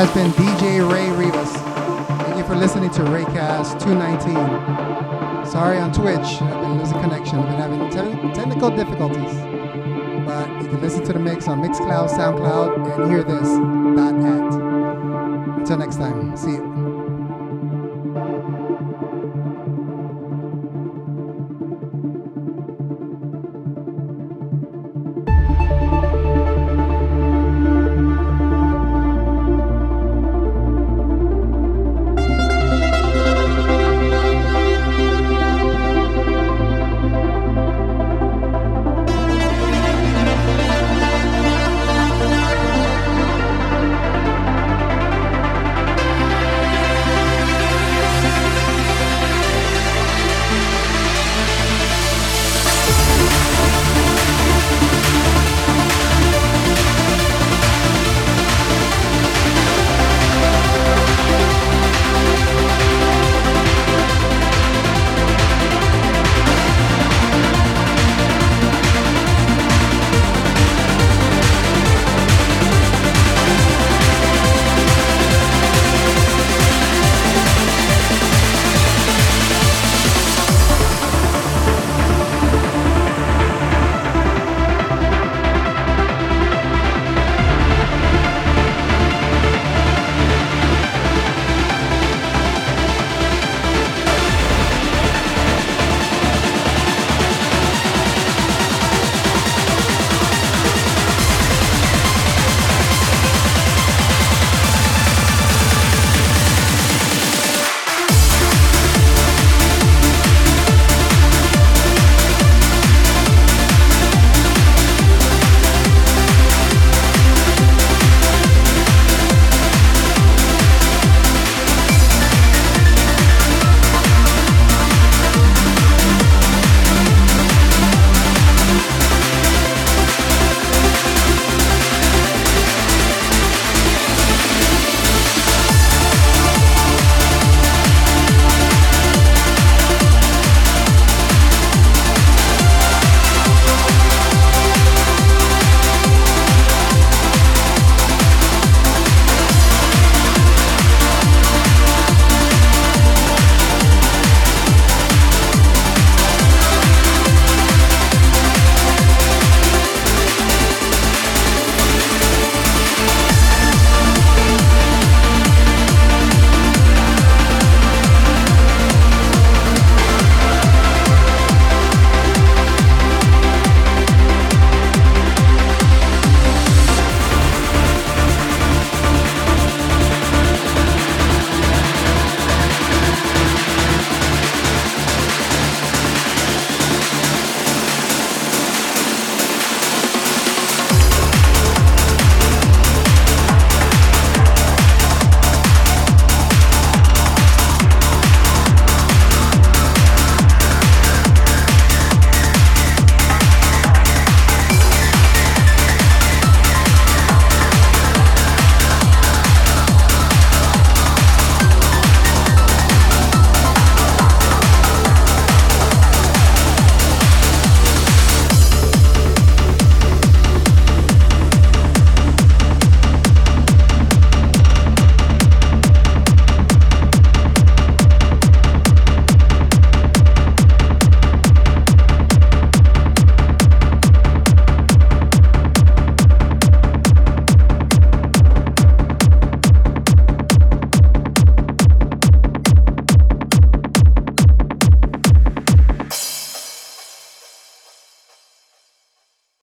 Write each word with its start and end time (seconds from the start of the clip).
has 0.00 0.14
been 0.14 0.30
DJ 0.30 0.90
Rey 0.90 1.10
Rivas. 1.10 1.52
Thank 2.22 2.38
you 2.38 2.44
for 2.44 2.56
listening 2.56 2.88
to 2.92 3.02
ReyCast 3.02 3.78
219. 3.82 5.44
Sorry 5.44 5.76
on 5.76 5.92
Twitch, 5.92 6.40
I've 6.40 6.60
been 6.62 6.78
losing 6.78 6.98
connection. 7.02 7.38
I've 7.38 7.70
been 7.70 7.90
having 7.90 7.90
te- 7.90 8.32
technical 8.32 8.70
difficulties. 8.70 9.34
But 10.24 10.48
you 10.62 10.68
can 10.70 10.80
listen 10.80 11.04
to 11.04 11.12
the 11.12 11.18
mix 11.18 11.48
on 11.48 11.60
Mixcloud, 11.60 12.08
SoundCloud, 12.08 12.98
and 12.98 13.10
hear 13.10 13.22
this. 13.22 13.46
Dot 13.94 14.14
at. 14.24 15.58
Until 15.58 15.76
next 15.76 15.96
time, 15.96 16.34
see 16.34 16.52
you. 16.52 16.69